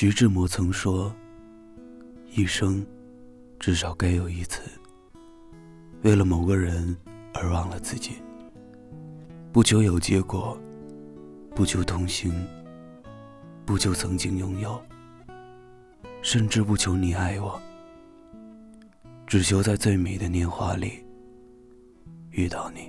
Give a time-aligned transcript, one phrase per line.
[0.00, 1.12] 徐志摩曾说
[2.30, 2.86] ：“一生
[3.58, 4.62] 至少该有一次，
[6.02, 6.96] 为了某个人
[7.34, 8.12] 而忘了自己。
[9.50, 10.56] 不求有结果，
[11.52, 12.32] 不求同行，
[13.66, 14.80] 不求曾经拥有，
[16.22, 17.60] 甚至不求你爱我，
[19.26, 21.04] 只求在最美的年华里
[22.30, 22.88] 遇到你。”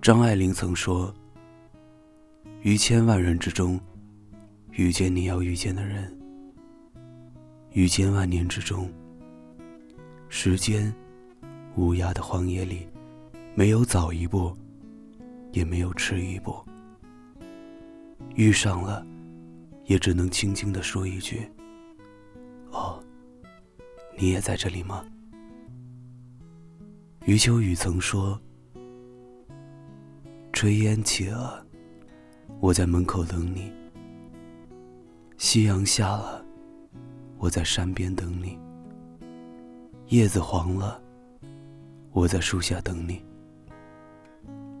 [0.00, 1.14] 张爱玲曾说
[2.64, 3.78] ：“于千万人之中。”
[4.80, 6.10] 遇见你要遇见的人，
[7.72, 8.90] 于千万年之中，
[10.30, 10.90] 时间
[11.76, 12.88] 无涯的荒野里，
[13.54, 14.56] 没有早一步，
[15.52, 16.58] 也没有迟一步。
[18.36, 19.06] 遇上了，
[19.84, 21.46] 也只能轻轻的说一句
[22.72, 23.04] ：“哦，
[24.18, 25.04] 你也在这里吗？”
[27.26, 28.40] 余秋雨曾说
[30.54, 31.66] ：“炊烟起了，
[32.60, 33.70] 我在门口等你。”
[35.40, 36.44] 夕阳下了，
[37.38, 38.58] 我在山边等你。
[40.08, 41.00] 叶子黄了，
[42.12, 43.24] 我在树下等你。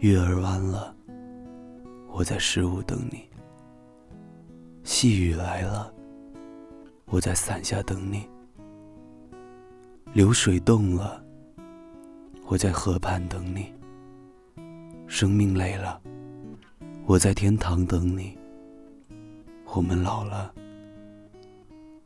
[0.00, 0.94] 月儿弯了，
[2.10, 3.26] 我在十五等你。
[4.84, 5.90] 细雨来了，
[7.06, 8.28] 我在伞下等你。
[10.12, 11.24] 流水动了，
[12.44, 13.72] 我在河畔等你。
[15.06, 15.98] 生命累了，
[17.06, 18.36] 我在天堂等你。
[19.74, 20.52] 我们老了，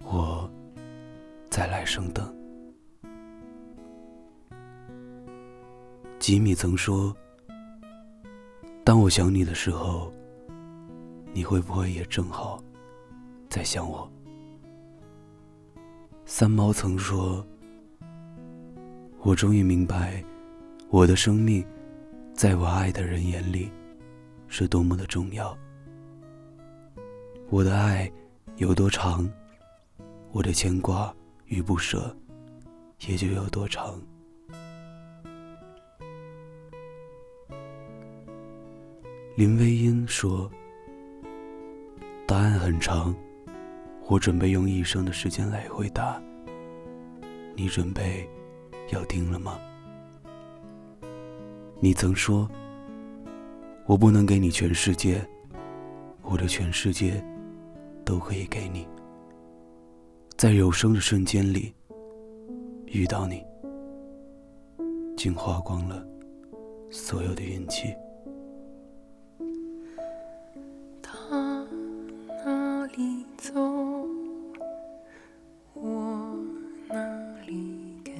[0.05, 0.48] 我
[1.50, 2.33] 在来生等。
[6.20, 7.14] 吉米曾说
[8.84, 10.12] ：“当我想你的时候，
[11.33, 12.62] 你会不会也正好
[13.48, 14.09] 在想我？”
[16.25, 17.44] 三毛曾说
[19.22, 20.22] ：“我终于明白，
[20.89, 21.67] 我的生命，
[22.33, 23.69] 在我爱的人眼里，
[24.47, 25.53] 是多么的重要。”
[27.49, 28.11] 我的爱
[28.57, 29.31] 有多长，
[30.33, 32.15] 我的牵挂与不舍
[33.07, 34.01] 也就有多长。
[39.37, 40.51] 林徽因说
[42.27, 43.15] ：“答案很长，
[44.09, 46.21] 我准备用一生的时间来回答。
[47.55, 48.29] 你准备
[48.91, 49.56] 要听了吗？”
[51.79, 52.51] 你曾说
[53.87, 55.25] ：“我不能给你全世界，
[56.23, 57.25] 我的全世界。”
[58.06, 58.87] 都可以给你，
[60.39, 61.75] 在有生的瞬间里
[62.87, 63.44] 遇到你，
[65.17, 66.06] 竟花光了
[66.89, 67.93] 所有的运气。
[71.03, 71.67] 他
[72.44, 73.53] 哪里走，
[75.75, 76.38] 我
[76.88, 76.94] 哪
[77.44, 78.15] 里跟，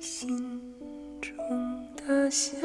[0.00, 0.58] 心
[1.20, 1.36] 中
[1.94, 2.62] 的相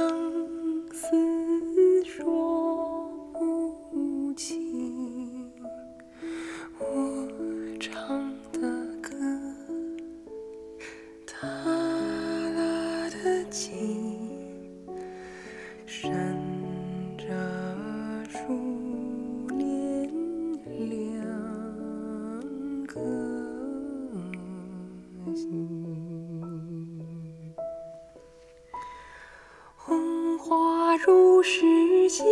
[31.06, 31.62] 如世
[32.10, 32.24] 界，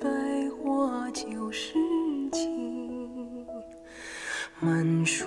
[0.00, 0.08] 百
[0.56, 1.74] 花九世
[2.32, 3.46] 情。
[4.60, 5.26] 满树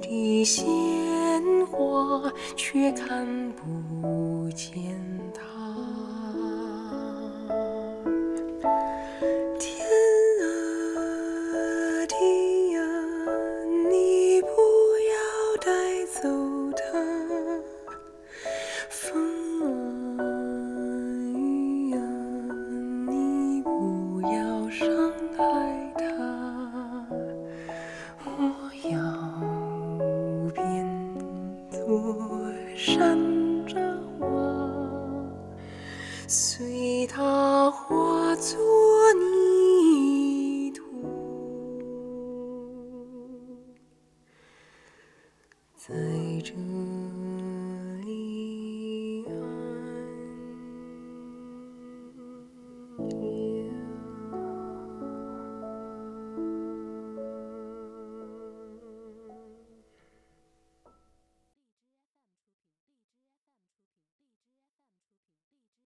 [0.00, 0.64] 的鲜
[1.66, 5.01] 花，却看不见
[31.92, 32.96] 我闪
[33.66, 33.74] 着
[34.18, 34.26] 花，
[36.26, 38.56] 随它化作